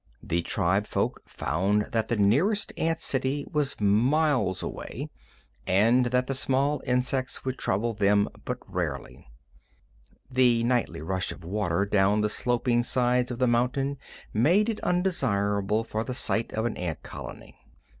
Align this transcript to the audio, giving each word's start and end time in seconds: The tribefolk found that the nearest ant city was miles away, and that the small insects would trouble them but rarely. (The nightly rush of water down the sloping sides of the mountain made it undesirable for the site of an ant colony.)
The 0.23 0.41
tribefolk 0.41 1.21
found 1.27 1.83
that 1.91 2.07
the 2.07 2.15
nearest 2.17 2.73
ant 2.75 2.99
city 2.99 3.45
was 3.51 3.79
miles 3.79 4.63
away, 4.63 5.11
and 5.67 6.07
that 6.07 6.25
the 6.25 6.33
small 6.33 6.81
insects 6.87 7.45
would 7.45 7.59
trouble 7.59 7.93
them 7.93 8.27
but 8.43 8.57
rarely. 8.67 9.27
(The 10.27 10.63
nightly 10.63 11.01
rush 11.03 11.31
of 11.31 11.43
water 11.43 11.85
down 11.85 12.21
the 12.21 12.29
sloping 12.29 12.81
sides 12.81 13.29
of 13.29 13.37
the 13.37 13.45
mountain 13.45 13.99
made 14.33 14.69
it 14.69 14.79
undesirable 14.79 15.83
for 15.83 16.03
the 16.03 16.15
site 16.15 16.51
of 16.53 16.65
an 16.65 16.77
ant 16.77 17.03
colony.) 17.03 17.55